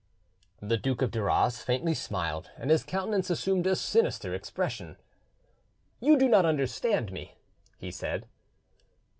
The 0.63 0.77
Duke 0.79 1.03
of 1.03 1.11
Duras 1.11 1.61
faintly 1.61 1.93
smiled, 1.93 2.49
and 2.57 2.71
his 2.71 2.83
countenance 2.83 3.29
assumed 3.29 3.67
a 3.67 3.75
sinister 3.75 4.33
expression. 4.33 4.97
"You 5.99 6.17
do 6.17 6.27
not 6.27 6.43
understand 6.43 7.11
me," 7.11 7.35
he 7.77 7.91
said. 7.91 8.25